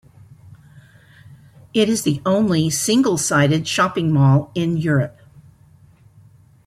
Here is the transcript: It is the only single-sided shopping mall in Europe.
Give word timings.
It 1.75 1.87
is 1.87 2.01
the 2.01 2.23
only 2.25 2.71
single-sided 2.71 3.67
shopping 3.67 4.11
mall 4.11 4.49
in 4.55 4.75
Europe. 4.77 5.19